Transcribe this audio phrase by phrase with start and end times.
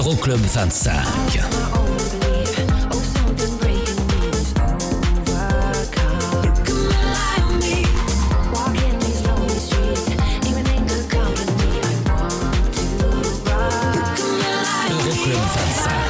[0.00, 0.94] Euroclub 25.
[14.90, 16.00] Euroclub 25.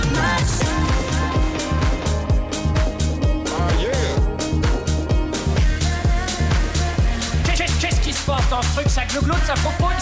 [7.80, 9.02] Qu'est-ce qui se passe dans ce truc Ça
[9.44, 9.99] ça propose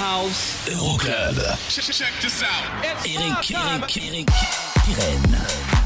[0.00, 0.66] house.
[0.66, 1.36] Euroclub.
[1.68, 2.84] Check this out.
[2.84, 3.82] Eric, time.
[3.82, 5.79] Eric, Eric Pirenne.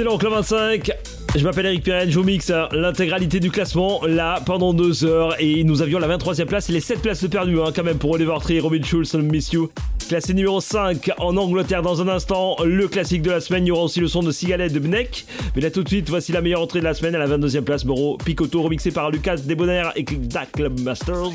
[0.00, 0.92] C'est l'Euroclub 25.
[1.36, 5.62] Je m'appelle Eric Pirenne, je vous mixe l'intégralité du classement là pendant deux heures et
[5.62, 8.12] nous avions la 23e place et les 7 places de perdu hein, quand même pour
[8.12, 9.70] Oliver Tree, Robin Schulz, Miss You.
[10.08, 13.72] Classé numéro 5 en Angleterre dans un instant, le classique de la semaine, il y
[13.72, 15.26] aura aussi le son de Sigalet de Bnek.
[15.54, 17.60] Mais là tout de suite, voici la meilleure entrée de la semaine à la 22e
[17.60, 21.32] place, Moro Picotto remixé par Lucas Debonair et Dak Club Masters.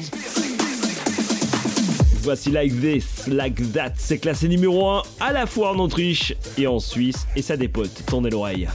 [2.23, 6.67] Voici Like This, Like That, c'est classé numéro 1 à la fois en Autriche et
[6.67, 8.67] en Suisse et ça dépote, tournez l'oreille.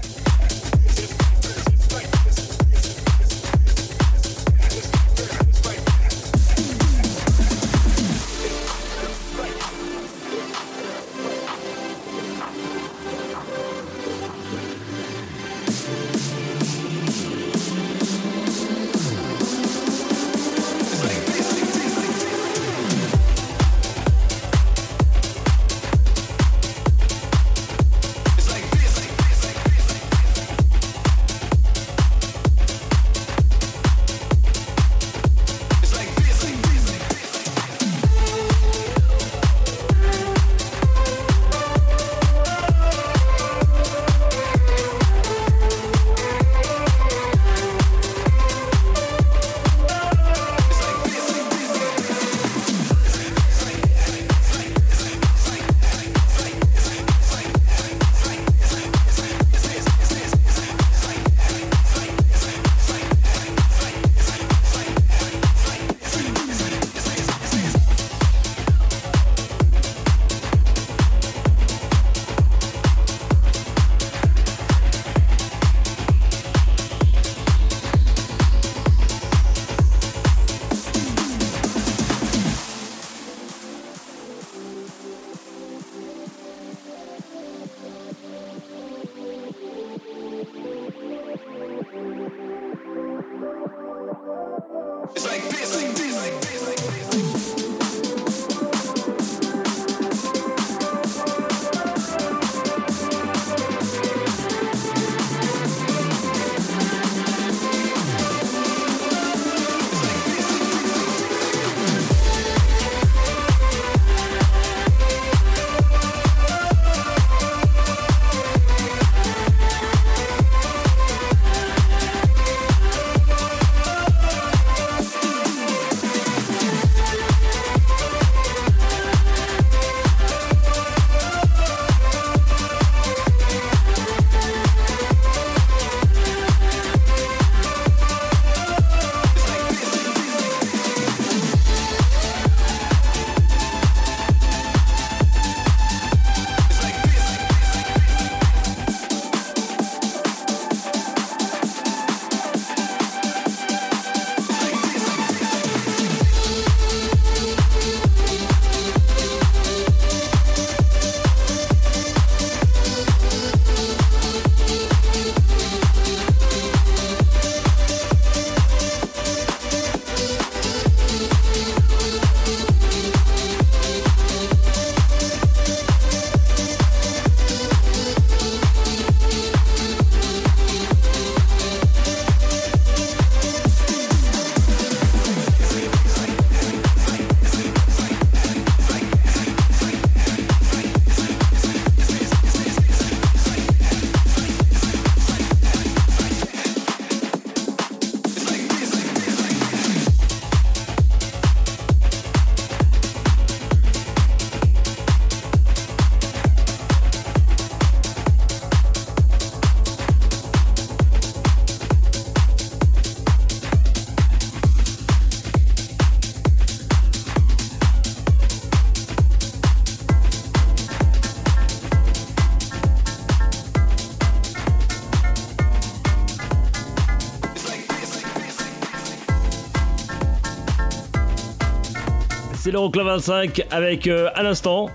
[232.70, 234.88] C'est l'Euroclub 25 avec euh, à l'instant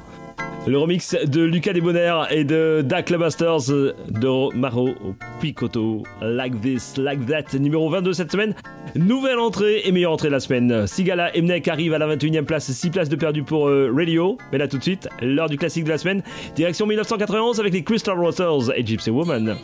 [0.66, 4.92] le remix de Lucas Desbonnaires et de Dak Masters de Maro
[5.42, 6.04] Picotto.
[6.22, 7.58] Like this, like that.
[7.60, 8.56] Numéro 22 cette semaine.
[8.96, 10.88] Nouvelle entrée et meilleure entrée de la semaine.
[10.88, 12.72] Sigala Emnek arrive à la 21e place.
[12.72, 14.38] 6 places de perdu pour euh, Radio.
[14.54, 16.24] Mais là tout de suite, l'heure du classique de la semaine.
[16.56, 19.58] Direction 1991 avec les Crystal Rotors et Gypsy Woman.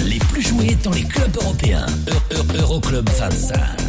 [0.00, 1.86] Les plus joués dans les clubs européens.
[2.58, 3.81] Euroclub 25.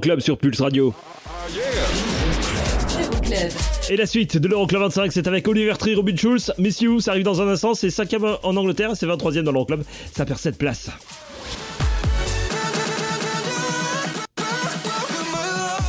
[0.00, 0.94] l'Euroclub sur Pulse Radio.
[3.90, 7.10] Et la suite de l'Euroclub 25, c'est avec Oliver Tree, Robin Schulz, Miss You, ça
[7.10, 9.82] arrive dans un instant, c'est 5ème en Angleterre, c'est 23ème dans l'Euroclub,
[10.14, 10.90] ça perd 7 places.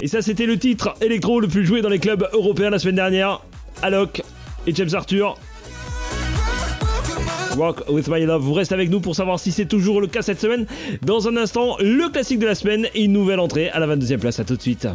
[0.01, 2.95] Et ça, c'était le titre électro le plus joué dans les clubs européens la semaine
[2.95, 3.41] dernière.
[3.81, 4.23] Alok
[4.67, 5.37] et James Arthur.
[7.57, 8.41] Walk with my love.
[8.41, 10.65] Vous restez avec nous pour savoir si c'est toujours le cas cette semaine.
[11.01, 14.17] Dans un instant, le classique de la semaine et une nouvelle entrée à la 22e
[14.17, 14.39] place.
[14.39, 14.87] À tout de suite.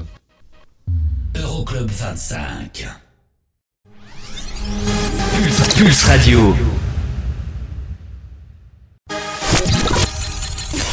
[1.37, 2.87] Euroclub 25.
[5.37, 6.55] Pulse, Pulse Radio.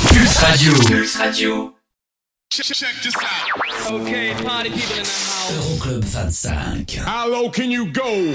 [0.10, 0.74] Pulse Radio.
[0.74, 1.74] Pulse Radio.
[2.52, 3.92] Check, check this out.
[3.92, 5.80] Okay, party people in the house.
[5.80, 7.04] Euroclub 25.
[7.04, 8.34] How low can you go?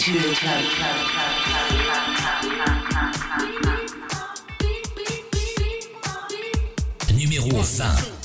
[7.38, 8.17] Numéro 20.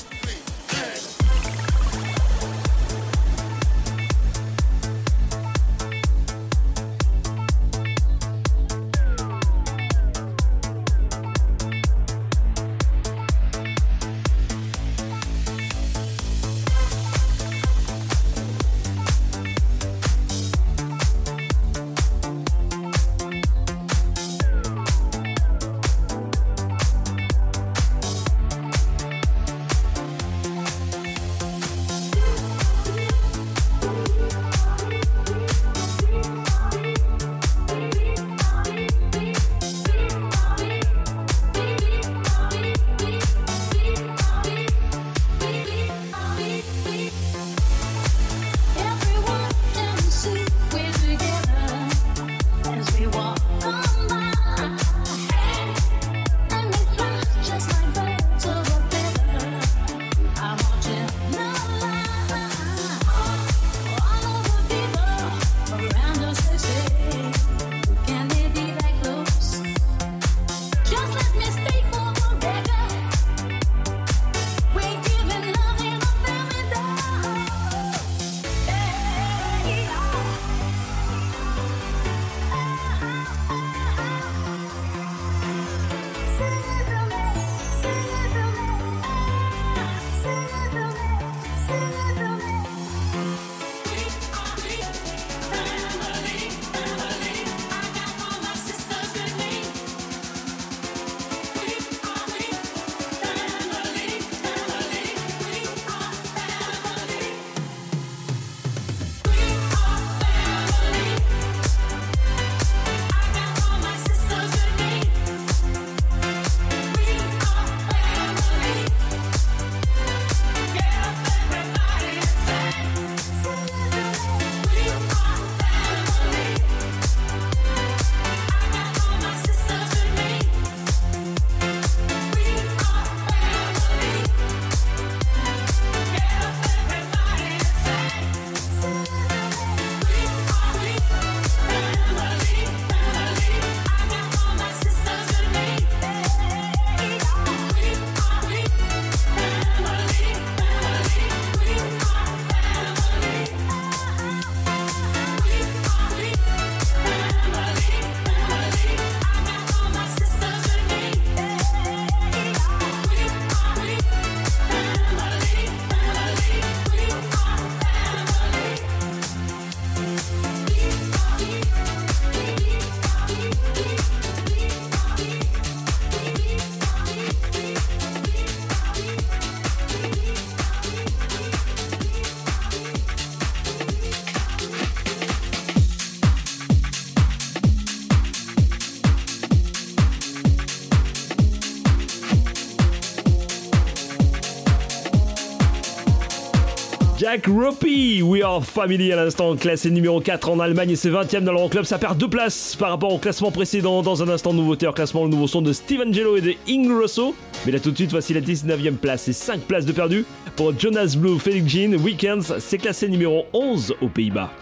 [197.36, 201.82] We Are Family à l'instant, classé numéro 4 en Allemagne et c'est 20ème dans l'Euroclub.
[201.82, 204.02] Ça perd deux places par rapport au classement précédent.
[204.02, 206.88] Dans un instant, nouveauté en classement, le nouveau son de Steve Angelo et de Ing
[206.92, 207.34] Russo.
[207.66, 210.78] Mais là tout de suite, voici la 19ème place et 5 places de perdu pour
[210.78, 212.54] Jonas Blue, Felix Jean, Weekends.
[212.60, 214.52] C'est classé numéro 11 aux Pays-Bas.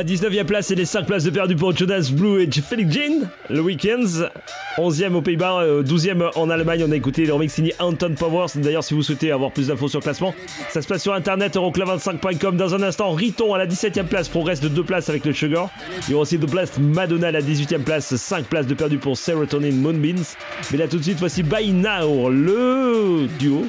[0.00, 3.28] La 19e place et les 5 places de perdu pour Jonas Blue et Felix Jean.
[3.50, 4.30] Le Weekends,
[4.78, 6.82] 11e aux Pays-Bas, euh, 12e en Allemagne.
[6.88, 8.46] On a écouté le remix signé Anton Powers.
[8.54, 10.34] D'ailleurs, si vous souhaitez avoir plus d'infos sur le classement,
[10.70, 12.56] ça se passe sur internet euroclub25.com.
[12.56, 15.68] Dans un instant, Riton à la 17e place, progresse de 2 places avec le Sugar.
[16.08, 18.96] Il y aura aussi The Blast Madonna à la 18e place, 5 places de perdu
[18.96, 20.24] pour Serotonin Moonbeams.
[20.72, 23.66] Mais là, tout de suite, voici By Now, le duo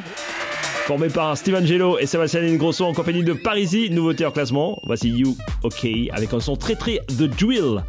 [0.82, 4.80] formé par Steve Angelo et Sébastien Grosso en compagnie de Parisi, nouveauté en classement.
[4.84, 7.84] Voici You OK avec un son très très de drill.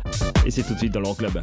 [0.46, 1.42] Et c'est tout de suite dans leur club.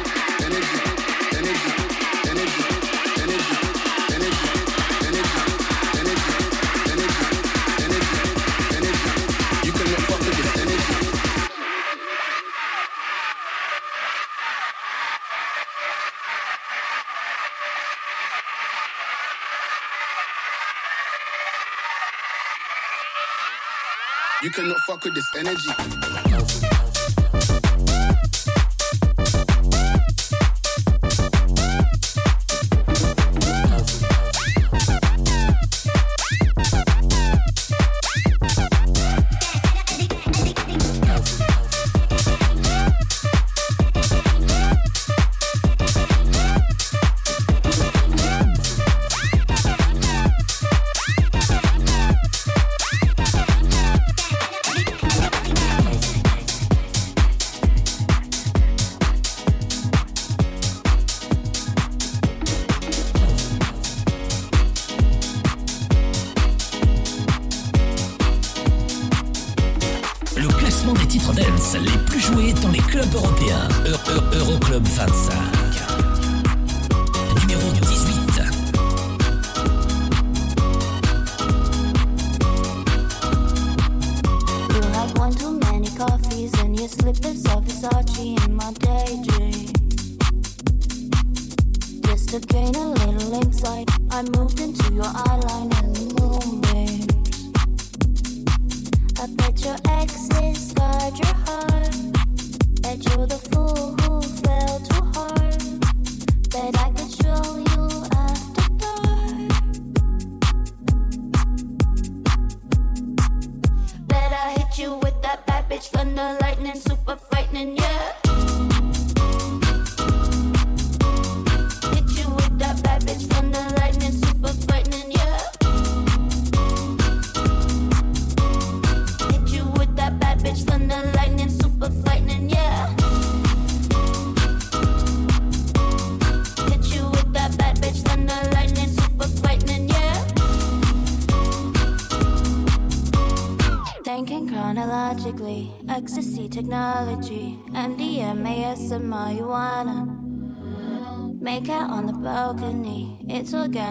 [24.51, 26.90] cannot fuck with this energy.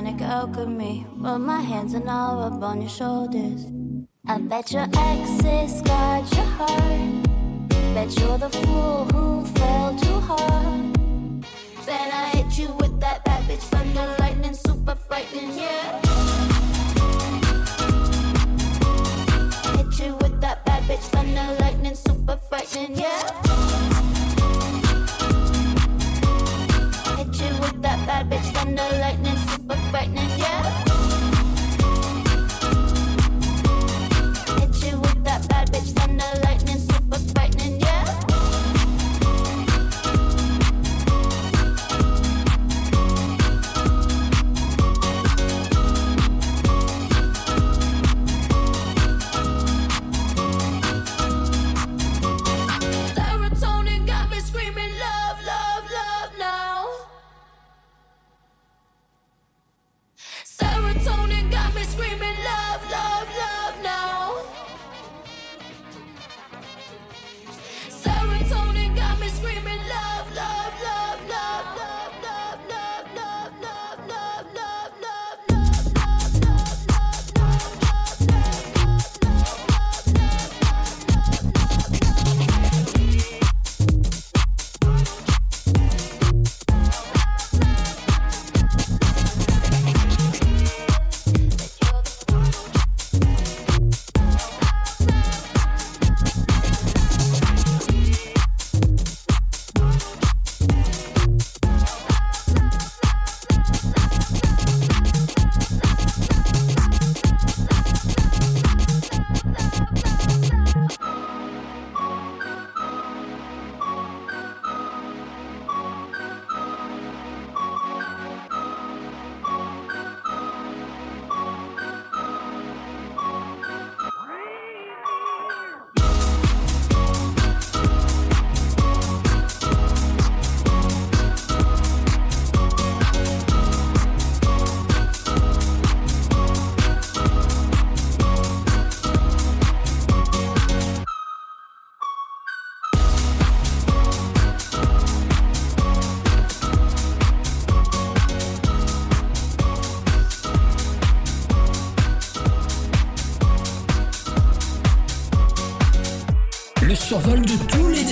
[0.00, 1.06] organic alchemy.
[1.16, 3.79] But my hands are all up on your shoulders.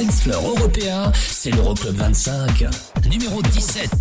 [0.09, 2.65] Dance européen, c'est l'Euroclub 25,
[3.11, 3.98] numéro 17.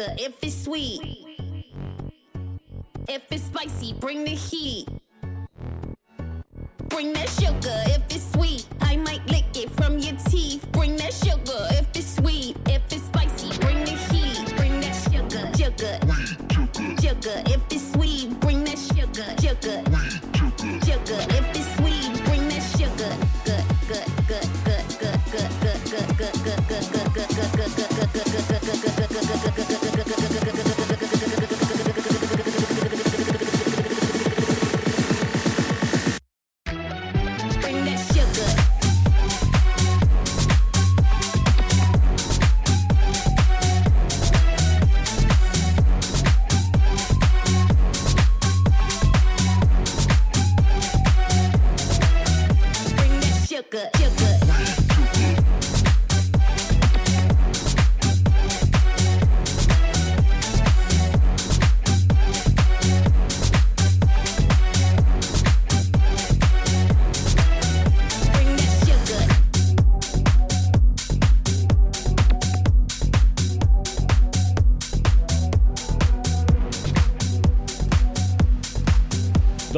[0.00, 1.09] sugar if it's sweet.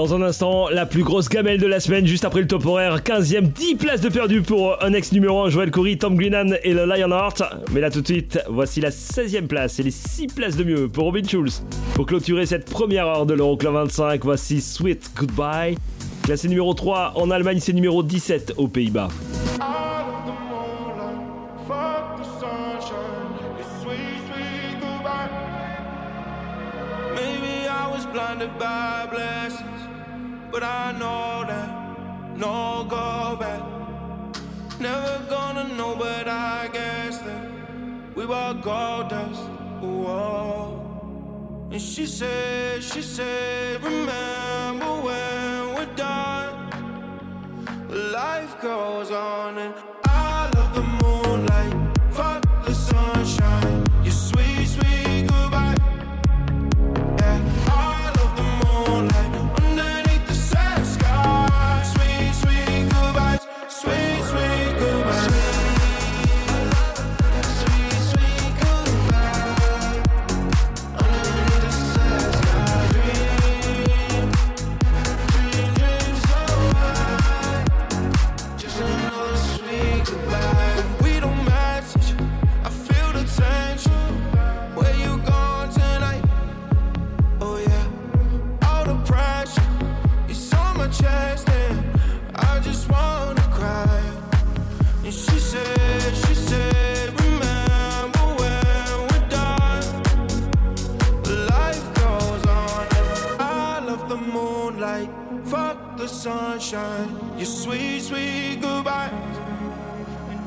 [0.03, 3.05] Dans un instant, la plus grosse gamelle de la semaine, juste après le top horaire.
[3.05, 6.75] 15ème, 10 places de perdu pour un ex numéro 1, Joel Curry, Tom Greenan et
[6.75, 7.41] le Lionheart.
[7.71, 10.89] Mais là, tout de suite, voici la 16ème place et les 6 places de mieux
[10.89, 11.63] pour Robin Schulz.
[11.95, 15.77] Pour clôturer cette première heure de l'Euroclub 25, voici Sweet Goodbye.
[16.25, 19.07] Classé numéro 3 en Allemagne, c'est numéro 17 aux Pays-Bas.
[38.63, 39.43] gold dust.
[39.81, 40.79] Whoa.
[41.73, 46.71] And she said, she said, remember when we're done.
[48.13, 49.75] Life goes on and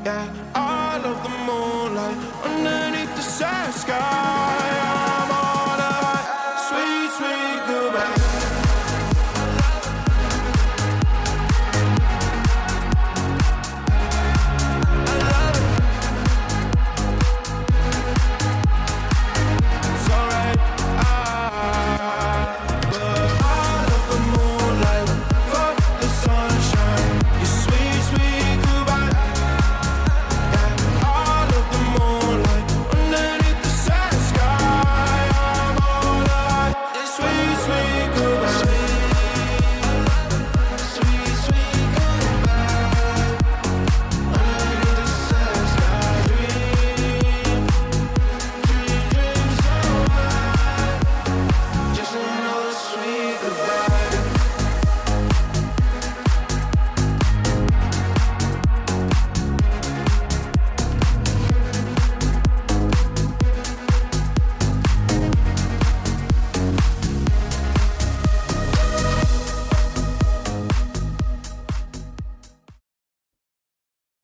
[0.06, 4.35] Yeah, I love the moonlight underneath the sad sky.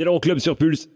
[0.02, 0.88] C'est l'Euroclub sur Pulse.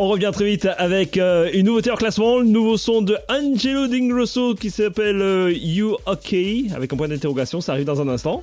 [0.00, 3.86] On revient très vite avec euh, une nouveauté en classement, le nouveau son de Angelo
[3.86, 6.34] D'ingrosso qui s'appelle euh, You OK,
[6.74, 8.42] avec un point d'interrogation, ça arrive dans un instant.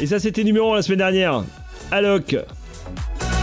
[0.00, 1.44] Et ça c'était numéro 1 la semaine dernière.
[1.90, 2.36] Alok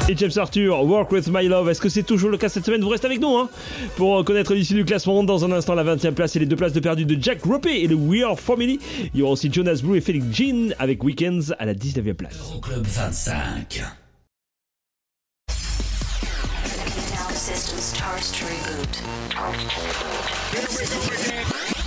[0.09, 1.69] et James Arthur, Work With My Love.
[1.69, 2.81] Est-ce que c'est toujours le cas cette semaine?
[2.81, 3.49] Vous restez avec nous hein,
[3.95, 5.23] pour connaître l'issue du classement.
[5.23, 7.67] Dans un instant, la 20e place et les deux places de perdu de Jack Ruppe
[7.67, 8.79] et le We Are Family.
[9.13, 12.37] Il y aura aussi Jonas Blue et Felix Jean avec Weekends à la 19e place.
[12.51, 13.83] Euroclub 25.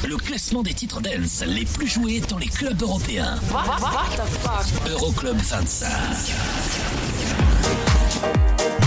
[0.09, 3.37] Le classement des titres dance les plus joués dans les clubs européens.
[4.91, 7.10] Euroclub 25.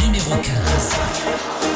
[0.02, 1.73] Numéro 15.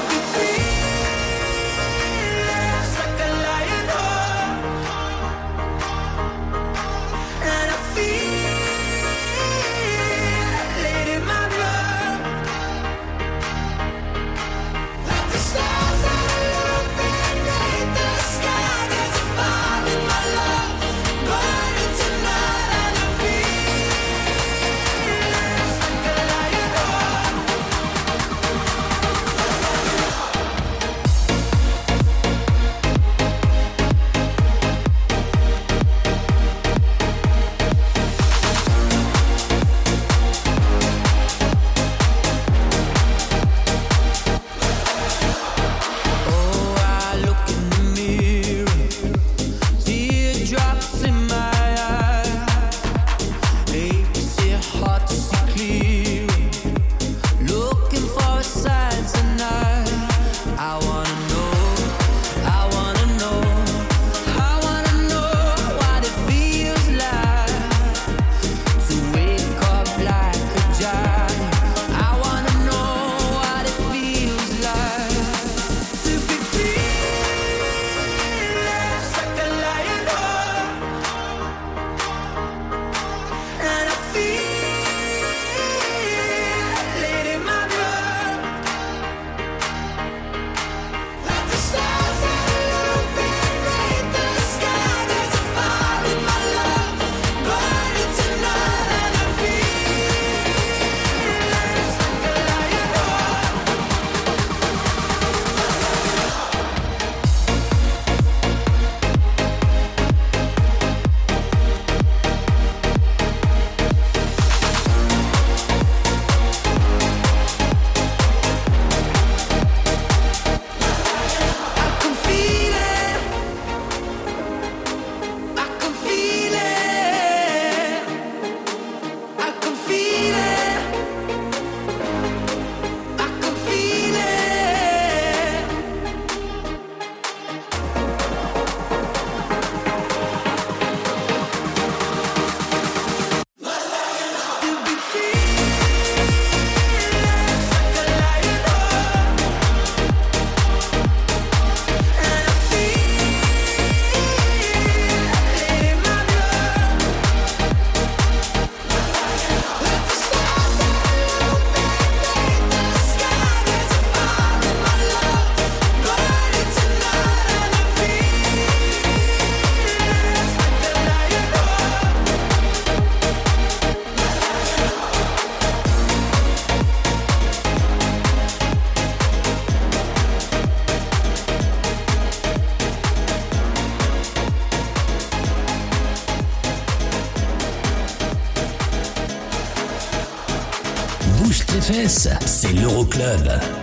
[192.08, 193.77] C'est l'Euroclub.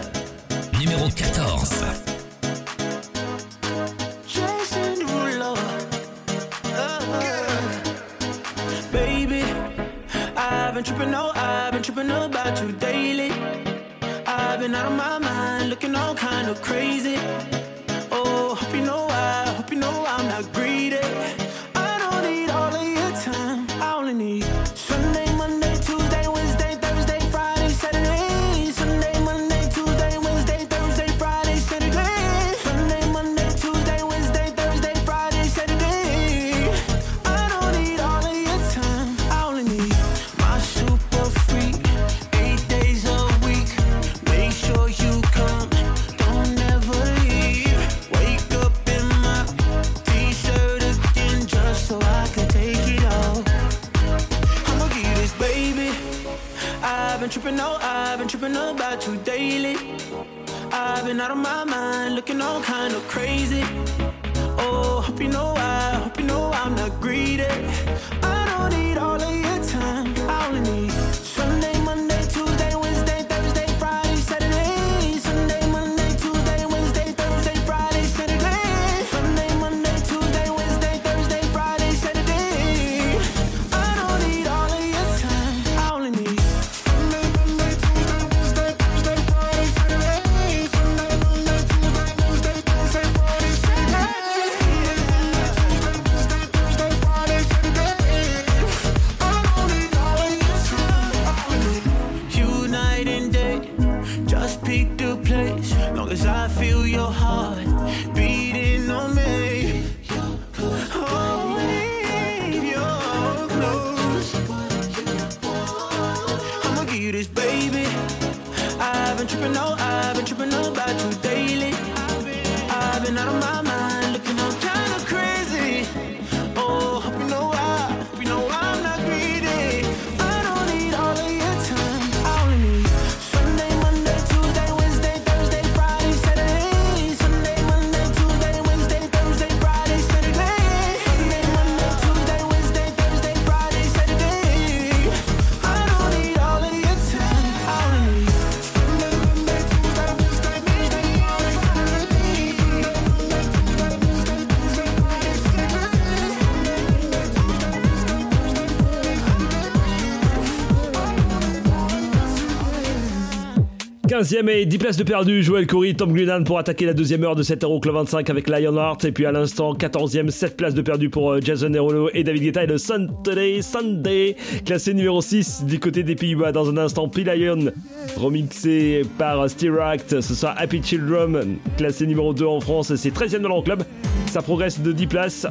[164.24, 165.42] 15e et 10 places de perdu.
[165.42, 169.04] Joël Coury, Tom Glunan pour attaquer la deuxième heure de cet Euroclub 25 avec Lionheart.
[169.04, 172.44] Et puis à l'instant, 14e, 7 places de perdu pour euh, Jason Derulo et David
[172.44, 176.52] Guetta et le Sunday Sunday, classé numéro 6 du côté des Pays-Bas.
[176.52, 177.22] Dans un instant, P.
[177.22, 177.70] Lion,
[178.16, 180.22] remixé par Steer Act.
[180.22, 182.94] Ce sera Happy Children, classé numéro 2 en France.
[182.94, 183.82] C'est 13e dans l'Euroclub.
[184.30, 185.46] Ça progresse de 10 places.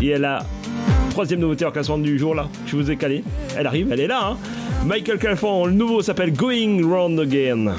[0.00, 0.46] Et elle a
[1.10, 3.24] troisième nouveauté en classement du jour là, je vous ai calé.
[3.58, 4.28] Elle arrive, elle est là.
[4.28, 4.36] Hein.
[4.86, 7.74] Michael Calfon, le nouveau s'appelle Going Round Again.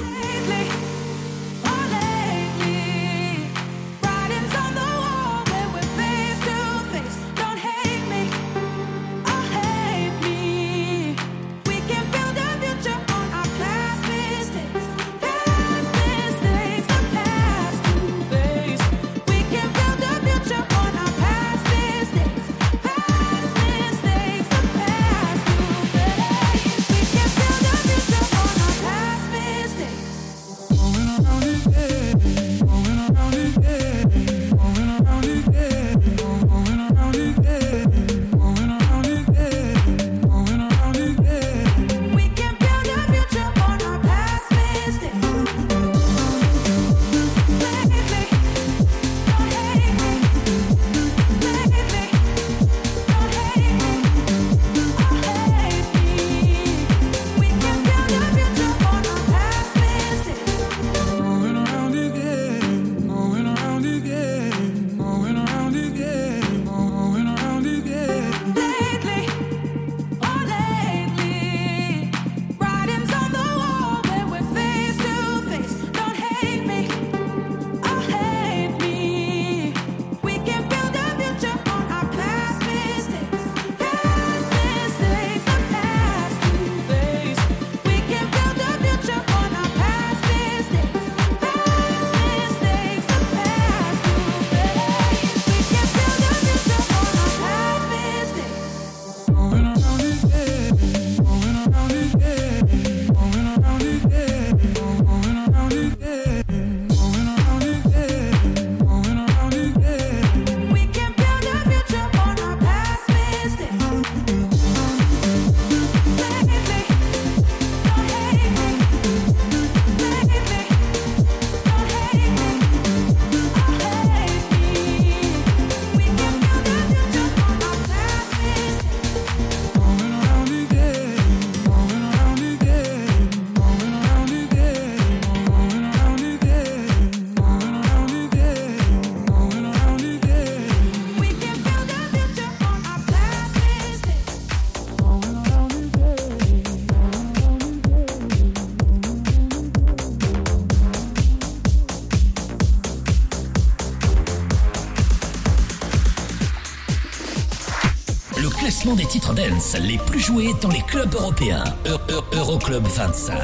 [159.79, 161.63] Les plus joués dans les clubs européens.
[161.85, 163.37] Eu- Eu- Euroclub 25.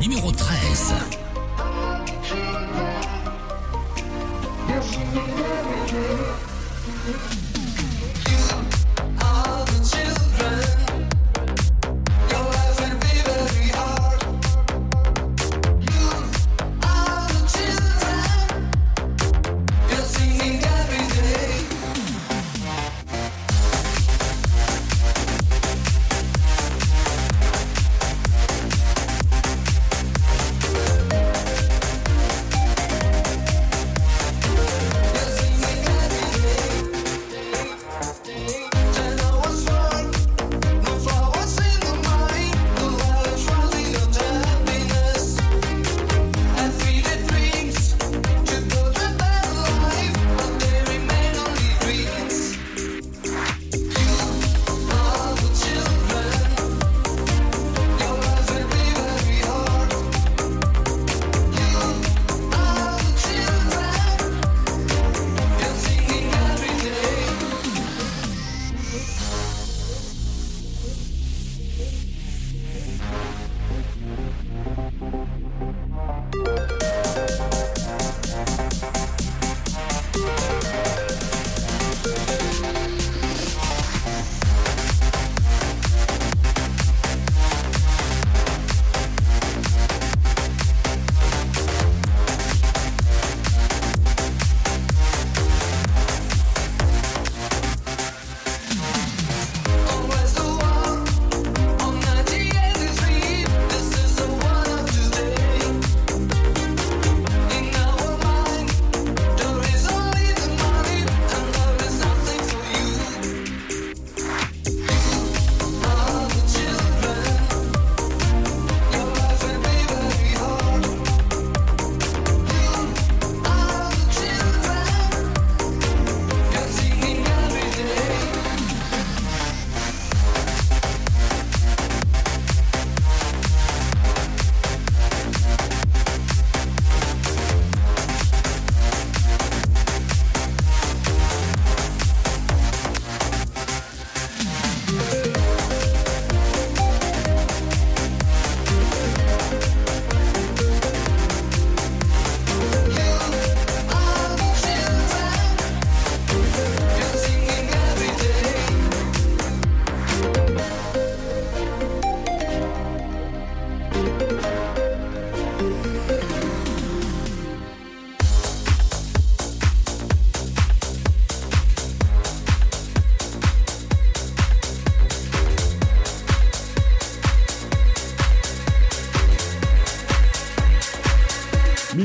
[0.00, 0.94] Numéro 13.«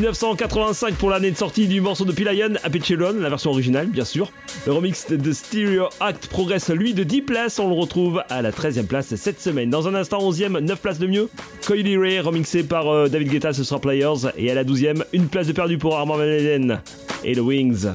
[0.10, 4.32] 1985 pour l'année de sortie du morceau de Pilayan, Apichelon, la version originale bien sûr.
[4.66, 8.50] Le remix de Stereo Act progresse lui de 10 places, on le retrouve à la
[8.50, 9.70] 13e place cette semaine.
[9.70, 11.30] Dans un instant, 11e, 9 places de mieux.
[11.66, 14.32] Coily Ray remixé par euh, David Guetta, ce sera Players.
[14.36, 16.80] Et à la 12e, une place de perdu pour Armand Van
[17.24, 17.86] et The Wings.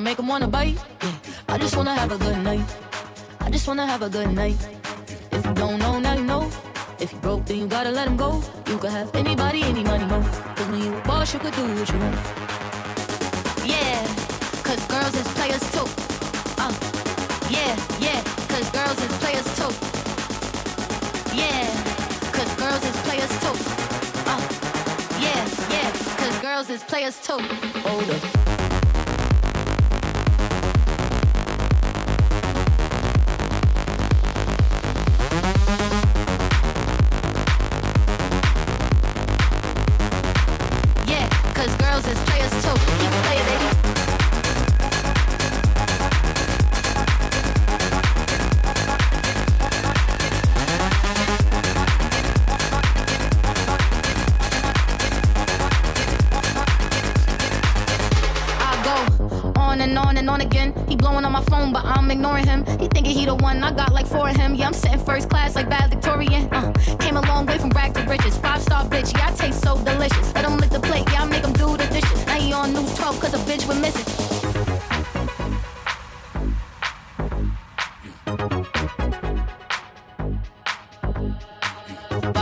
[0.00, 0.76] make them wanna bite.
[1.02, 1.12] Yeah.
[1.48, 2.64] I just wanna have a good night.
[3.40, 4.69] I just wanna have a good night.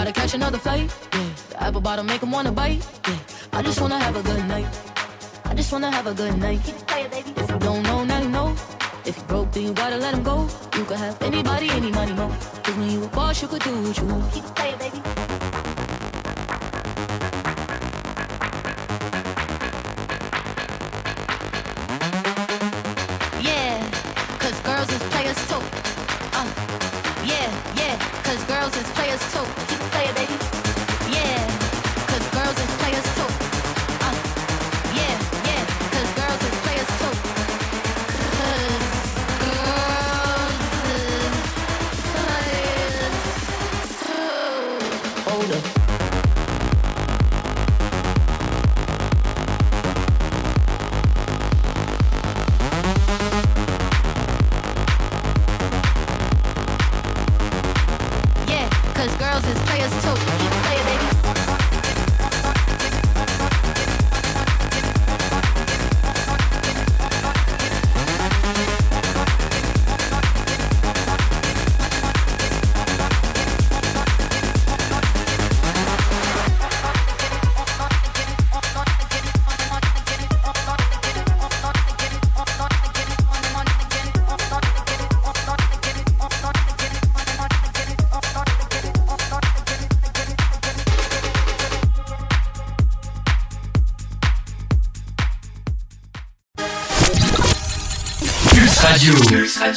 [0.09, 0.91] gotta catch another flight.
[1.13, 2.87] Yeah, the apple bottom make him wanna bite.
[3.07, 3.19] Yeah,
[3.53, 4.67] I just wanna have a good night.
[5.45, 6.61] I just wanna have a good night.
[6.65, 7.33] Keep baby.
[7.37, 8.55] If you don't know, now you know.
[9.05, 10.49] If you broke, then you gotta let him go.
[10.77, 12.29] You could have anybody, any money, mo.
[12.63, 14.33] Cause when you a boss, you could do what you want.
[14.33, 15.08] Keep baby.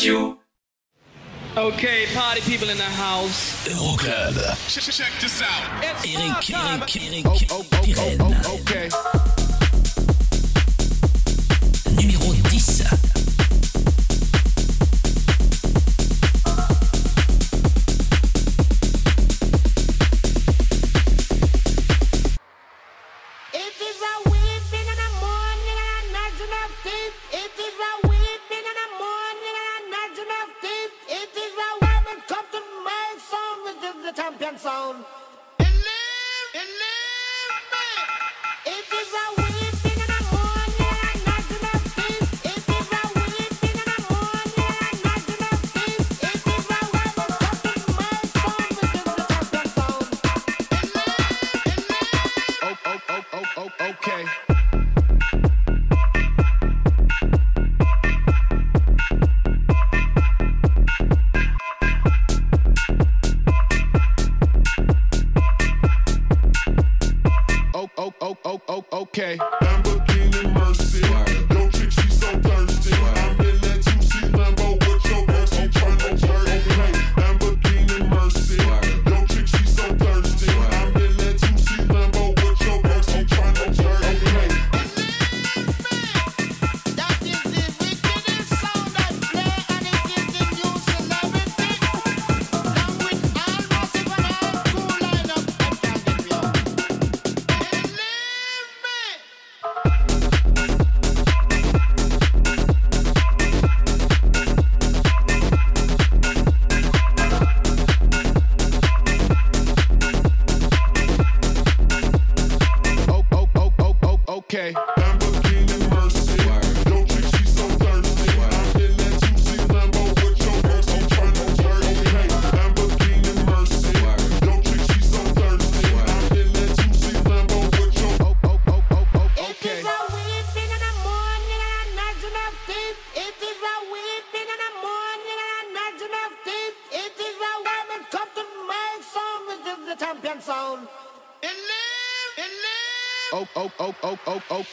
[0.02, 0.36] Radio.
[1.56, 3.68] Okay, party people in the house.
[3.68, 4.34] Euroclub.
[4.68, 5.84] Check, check, this out.
[5.84, 8.90] It's Eric, Eric, Eric, Eric, oh, oh, oh, oh, oh, okay.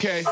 [0.01, 0.23] Okay.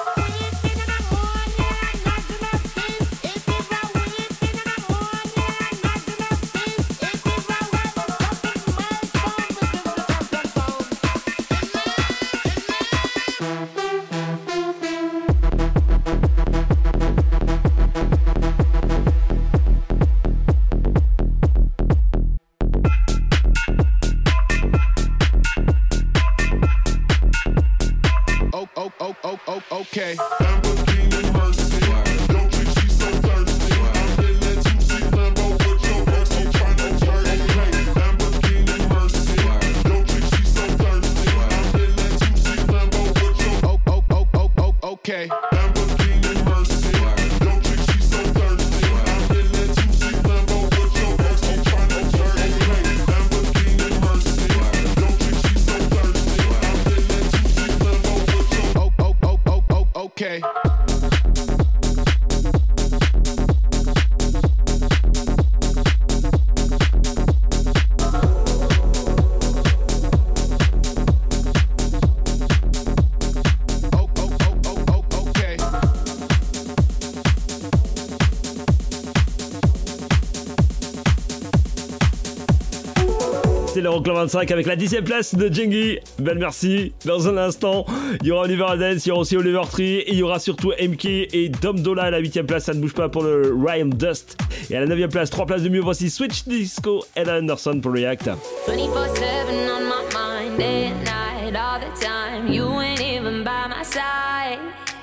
[83.88, 86.00] l'Euroclub 25 avec la 10ème place de Jengi.
[86.20, 86.92] Belle merci.
[87.06, 87.86] Dans un instant,
[88.22, 90.40] il y aura Oliver Dance, il y aura aussi Oliver Tree, et il y aura
[90.40, 92.66] surtout MK et Dom Dola à la 8ème place.
[92.66, 94.38] Ça ne bouge pas pour le Ryan Dust.
[94.70, 97.94] Et à la 9ème place, 3 places de mieux, voici Switch Disco, Ella Anderson pour
[97.94, 98.32] React.
[98.68, 102.52] 24-7 on my mind, day and night, all the time.
[102.52, 104.60] You ain't even by my side.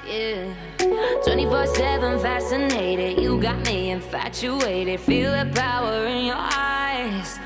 [0.07, 0.53] Yeah.
[1.25, 3.19] 24 7 fascinated.
[3.19, 5.01] You got me infatuated.
[5.01, 7.39] Feel the power in your eyes.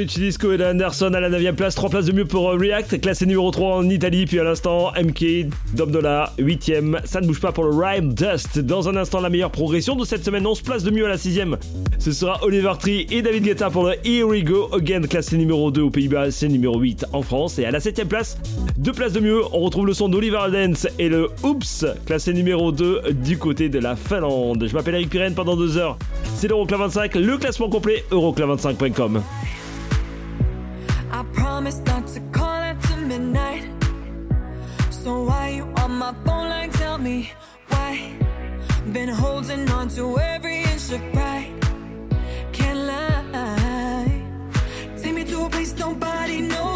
[0.00, 3.02] Switch Disco et Anderson à la 9ème place, 3 places de mieux pour euh, React,
[3.02, 7.52] classé numéro 3 en Italie, puis à l'instant MK, Domdola, 8ème, ça ne bouge pas
[7.52, 10.84] pour le Rhyme Dust, dans un instant la meilleure progression de cette semaine, 11 places
[10.84, 11.58] de mieux à la 6ème,
[11.98, 14.70] ce sera Oliver Tree et David Guetta pour le Here We Go.
[14.72, 18.06] Again, classé numéro 2 aux Pays-Bas, c'est numéro 8 en France, et à la 7ème
[18.06, 18.38] place,
[18.78, 22.72] 2 places de mieux, on retrouve le son d'Oliver Dance et le Oops, classé numéro
[22.72, 24.66] 2 du côté de la Finlande.
[24.66, 25.34] Je m'appelle Eric Pirenne.
[25.34, 25.98] Pendant 2 heures,
[26.36, 29.20] c'est l'Euroclub 25, le classement complet euroclub25.com.
[31.20, 33.68] I promise not to call after midnight.
[34.88, 36.70] So why you on my phone line?
[36.70, 37.30] tell me
[37.68, 38.16] why?
[38.90, 41.52] Been holding on to every inch of pride.
[42.52, 44.22] Can't lie.
[44.96, 46.69] Take me to a place nobody knows.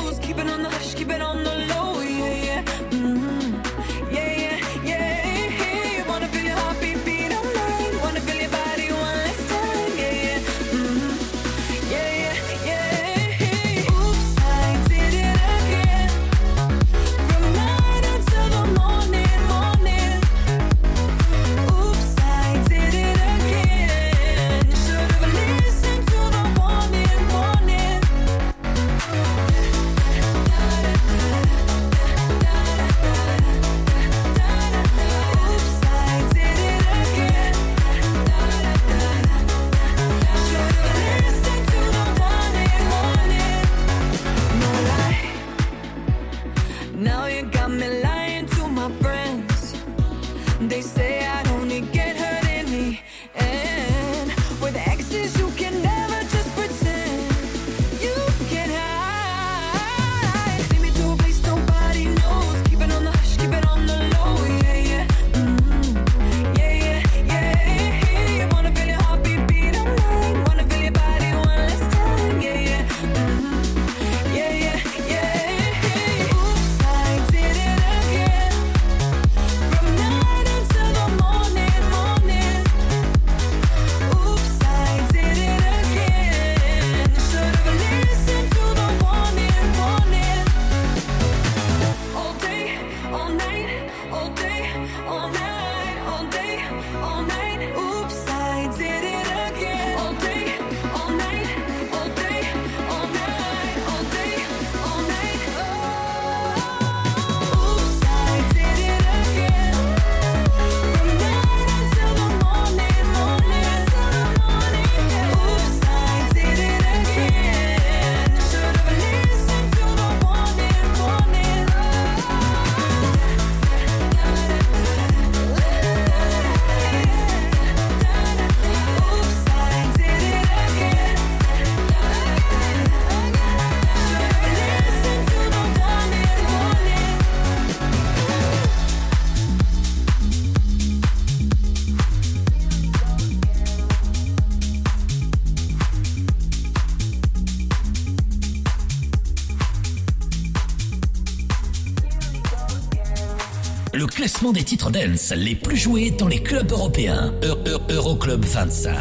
[154.25, 157.35] classement des titres dance les plus joués dans les clubs européens.
[157.43, 158.95] E, e, Euroclub 25.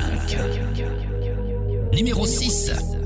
[1.94, 3.03] Numéro 6.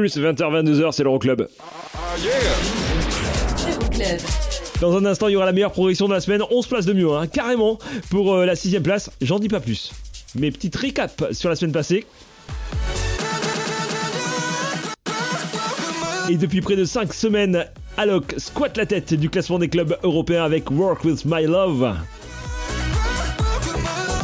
[0.00, 1.46] Plus 20h-22h, c'est l'Euroclub.
[3.68, 4.18] Euroclub.
[4.80, 6.40] Dans un instant, il y aura la meilleure progression de la semaine.
[6.50, 7.78] 11 places de mieux, hein, carrément,
[8.08, 9.10] pour euh, la sixième place.
[9.20, 9.92] J'en dis pas plus.
[10.36, 12.06] Mais petite récap sur la semaine passée.
[16.30, 17.66] Et depuis près de 5 semaines,
[17.98, 21.94] Alok squatte la tête du classement des clubs européens avec Work With My Love.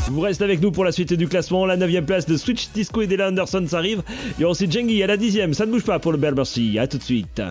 [0.09, 1.67] Vous restez avec nous pour la suite du classement.
[1.67, 4.03] La 9ème place de Switch Disco et Della Anderson s'arrive.
[4.39, 5.53] Il y aura aussi Jengi à la 10ème.
[5.53, 6.79] Ça ne bouge pas pour le Berbercy.
[6.79, 7.43] A tout de suite.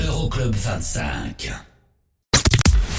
[0.00, 1.50] Euroclub 25.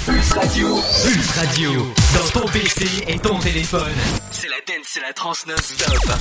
[0.06, 0.68] Pulse Radio.
[1.02, 1.70] Pulse Radio.
[2.14, 3.92] Dans ton PC et ton téléphone.
[4.30, 6.12] C'est la dance, c'est la trans non-stop.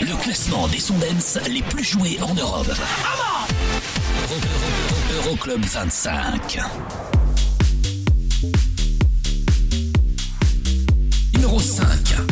[0.00, 2.66] Le classement des sons dance les plus joués en Europe.
[4.30, 6.58] Euro- Euro- Euroclub 25.
[11.42, 12.31] Numéro 5.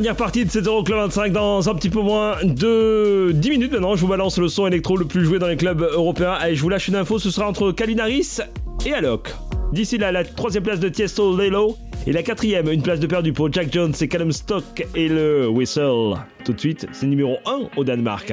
[0.00, 3.96] dernière partie de cette Euroclub 25 dans un petit peu moins de 10 minutes maintenant.
[3.96, 6.32] Je vous balance le son électro le plus joué dans les clubs européens.
[6.40, 8.38] Allez, je vous lâche une info, ce sera entre Kalinaris
[8.86, 9.34] et Alok.
[9.74, 13.34] D'ici là, la troisième place de Tiesto Lelo et la quatrième, une place de perdu
[13.34, 16.14] pour Jack Jones et Callum Stock et le Whistle.
[16.46, 18.32] Tout de suite, c'est numéro 1 au Danemark.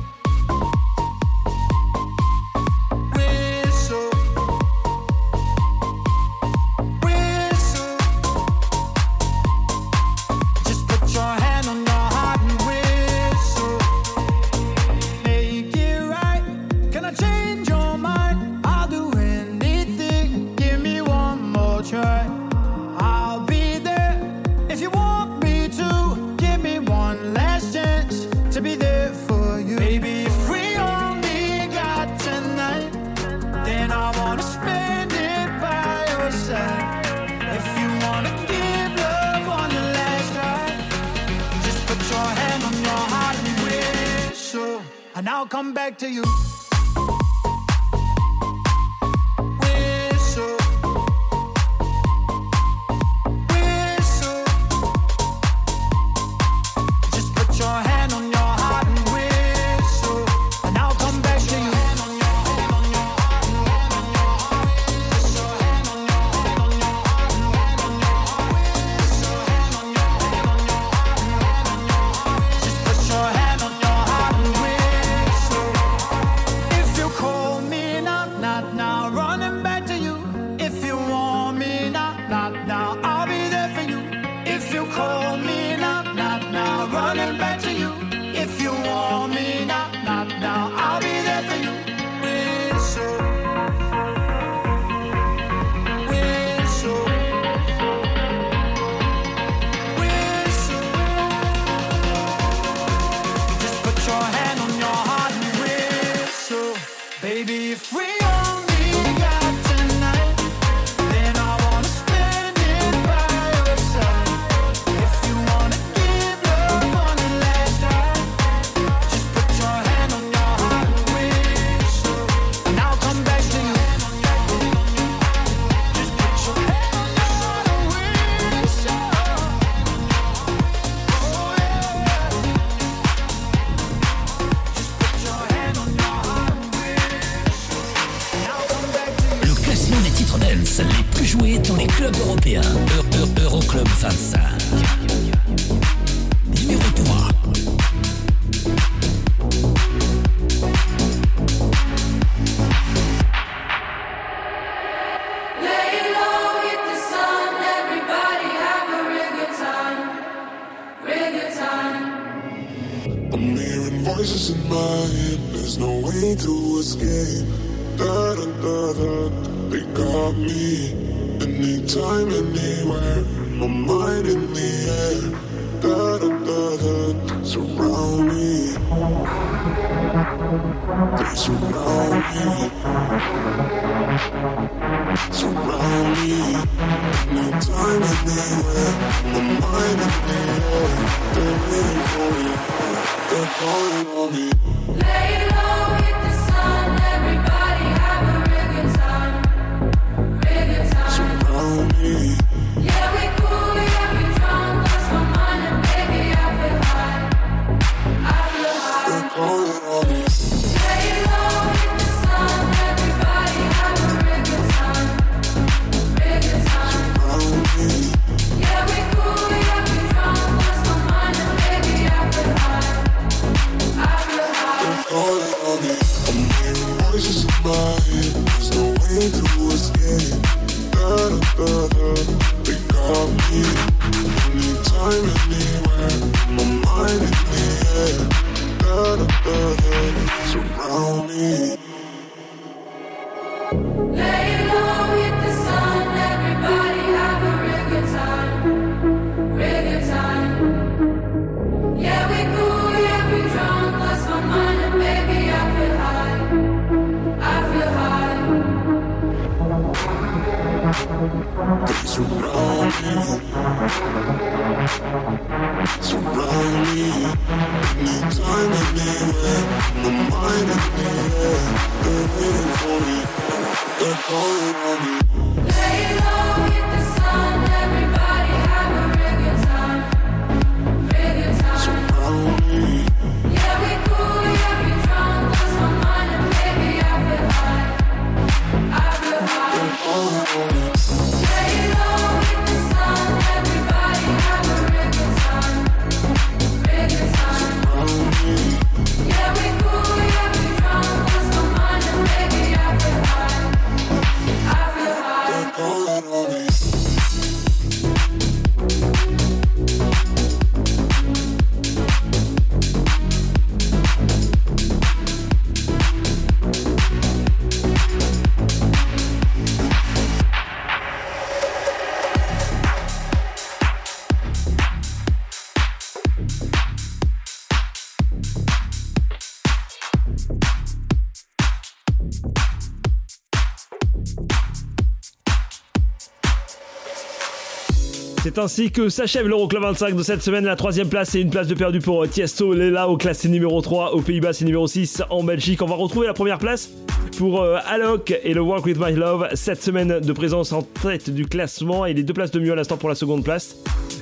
[338.43, 340.65] C'est ainsi que s'achève l'Euroclub 25 de cette semaine.
[340.65, 344.15] La troisième place et une place de perdu pour Tiesto Lela au classé numéro 3.
[344.15, 345.21] Aux Pays-Bas, c'est numéro 6.
[345.29, 346.89] En Belgique, on va retrouver la première place
[347.37, 349.49] pour euh, Alok et le Work With My Love.
[349.53, 352.75] Cette semaine de présence en tête du classement et les deux places de mieux à
[352.75, 353.75] l'instant pour la seconde place.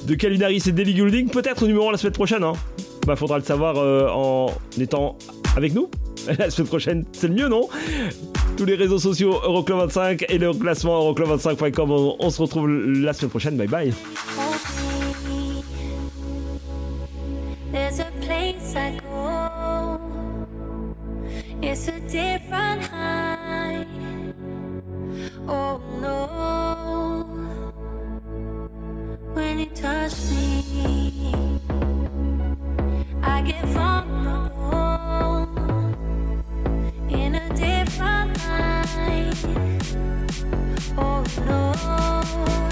[0.06, 2.44] De Kalinaris et Daily Goulding, peut-être numéro 1 la semaine prochaine.
[2.44, 2.54] Hein.
[3.08, 4.48] Bah, faudra le savoir euh, en
[4.82, 5.18] étant
[5.56, 5.90] avec nous.
[6.38, 7.70] La semaine prochaine, c'est le mieux, non?
[8.60, 11.92] Tous les réseaux sociaux Euroclub 25 et le classement euroclub25.com.
[11.92, 13.56] On, on se retrouve la semaine prochaine.
[13.56, 13.94] Bye bye.
[21.62, 23.86] It's a different high.
[25.48, 26.28] Oh no.
[29.36, 31.34] When you touch me,
[33.24, 35.59] I get vulnerable.
[40.98, 42.69] Oh no.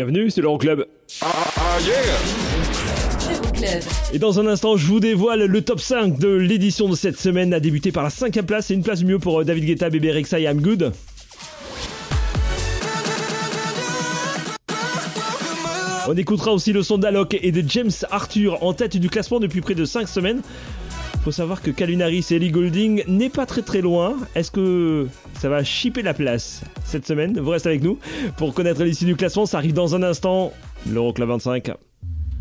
[0.00, 0.86] Bienvenue, c'est l'Euroclub.
[1.20, 2.14] Euroclub.
[4.14, 7.52] Et dans un instant, je vous dévoile le top 5 de l'édition de cette semaine,
[7.52, 10.10] a débuté par la cinquième place et une place mieux pour euh, David Guetta, Bébé
[10.12, 10.94] Rexa et I'm Good.
[16.08, 19.60] On écoutera aussi le son d'Alok et de James Arthur en tête du classement depuis
[19.60, 20.40] près de 5 semaines.
[21.22, 24.16] Faut savoir que Calvin Harris et Ellie Goulding n'est pas très très loin.
[24.34, 25.06] Est-ce que
[25.38, 27.38] ça va chipper la place cette semaine?
[27.38, 27.98] Vous restez avec nous
[28.38, 29.44] pour connaître l'issue du classement.
[29.44, 30.52] Ça arrive dans un instant.
[30.86, 31.72] L'Euroclub 25.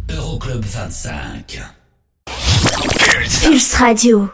[0.09, 1.61] Euroclub 25.
[3.43, 4.29] Pulse Radio.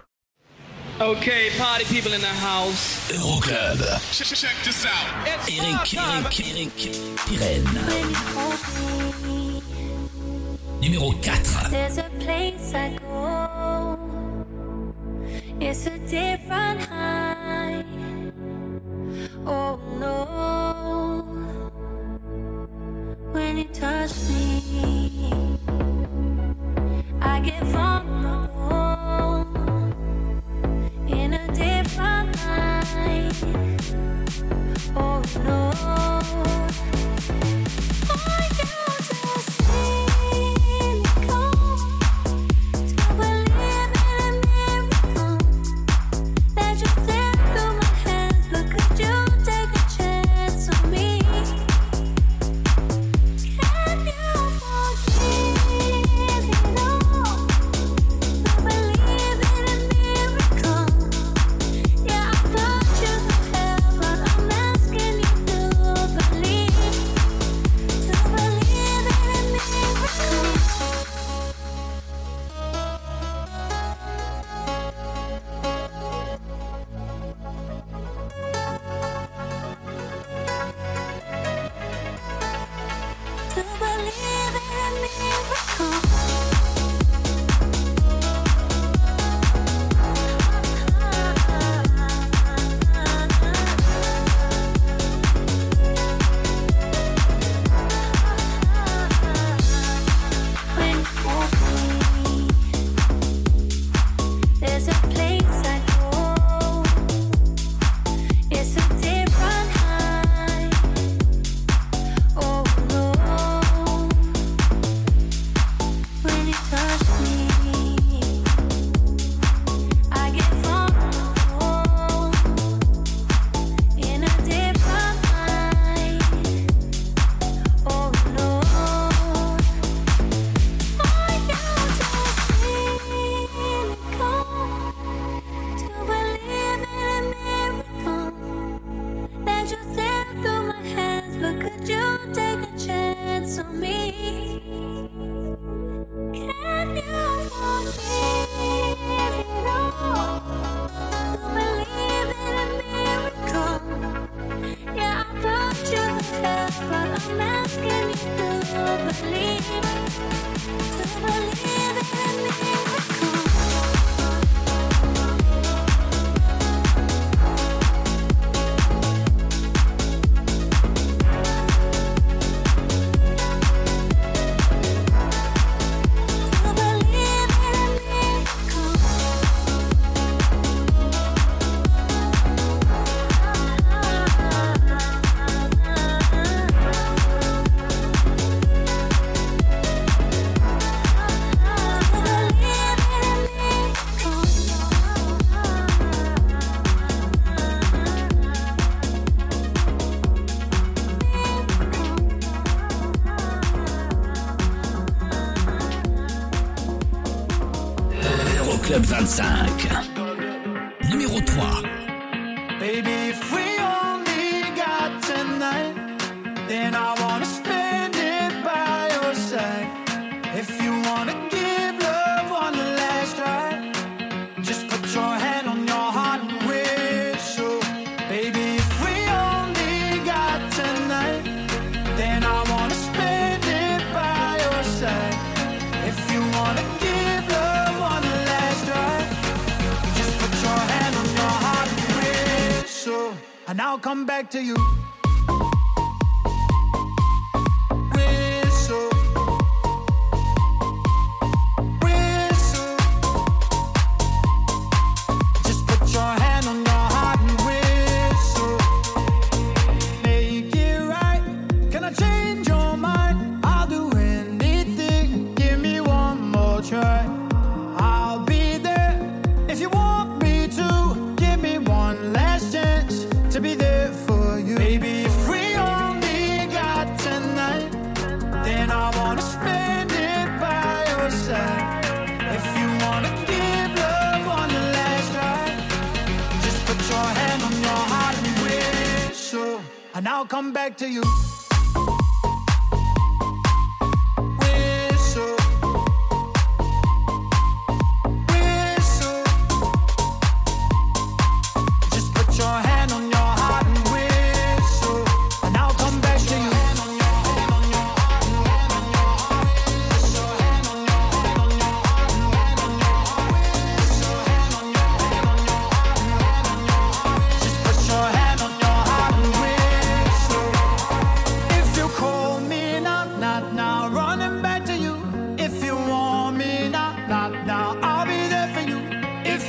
[1.01, 3.11] Okay, party people in the house.
[3.11, 3.79] Euroclub.
[4.11, 5.27] Check, check this out.
[5.47, 6.91] Eric, Eric, Eric,
[7.25, 7.79] Pirenne.
[10.81, 11.71] Numéro 4.
[11.71, 14.14] There's a place I go.
[15.59, 17.83] It's a different high.
[19.45, 20.25] Oh no.
[23.31, 25.31] When you touch me,
[27.21, 29.47] I get vulnerable.
[31.07, 33.33] In a different light.
[34.95, 36.14] Oh no.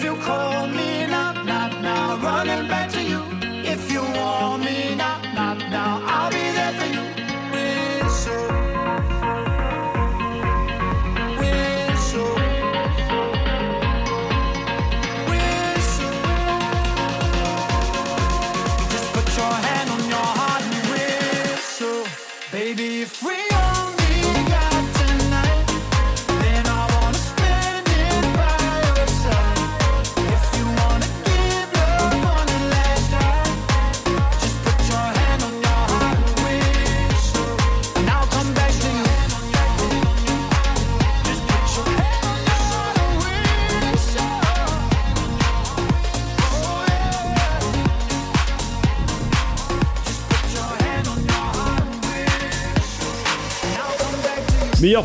[0.07, 0.46] You close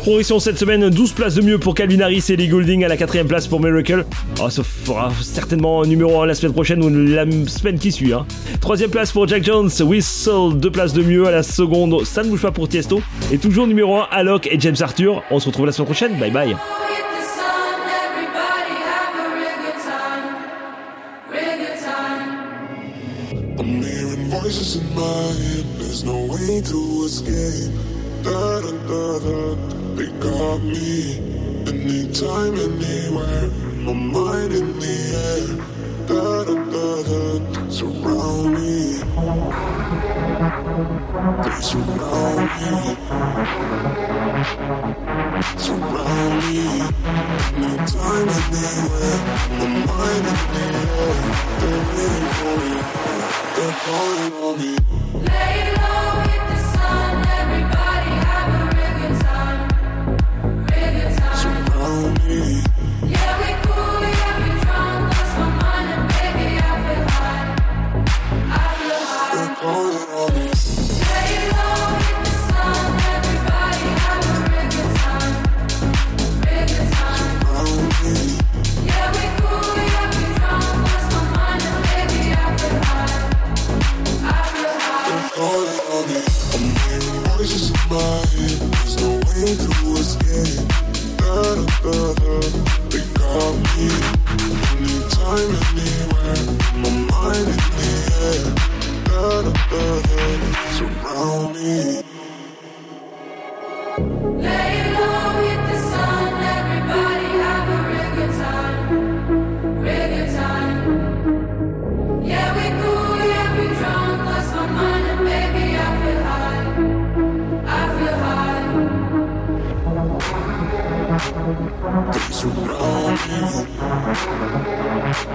[0.00, 2.96] progression cette semaine, 12 places de mieux pour Calvin Harris et Lee Goulding à la
[2.96, 4.04] quatrième place pour Miracle.
[4.40, 8.12] Oh, ça fera certainement numéro 1 la semaine prochaine ou la semaine qui suit.
[8.12, 8.26] Hein.
[8.60, 12.28] Troisième place pour Jack Jones, Whistle, deux places de mieux à la seconde, ça ne
[12.28, 13.02] bouge pas pour Tiesto.
[13.32, 15.22] Et toujours numéro 1, Alok et James Arthur.
[15.30, 16.56] On se retrouve la semaine prochaine, bye bye.
[24.84, 27.72] in there's no way to escape.
[30.22, 31.18] got me.
[31.66, 33.48] Anytime, anywhere,
[33.86, 34.96] my mind in the
[35.26, 35.46] air.
[36.06, 39.02] Da da da da, surround me.
[41.42, 42.72] They surround me.
[45.64, 46.58] Surround me.
[47.56, 49.18] Anytime, anywhere,
[49.58, 51.16] my mind in the air.
[51.60, 52.72] They're waiting for me.
[53.56, 54.72] They're calling on me.
[55.28, 56.11] Lay low.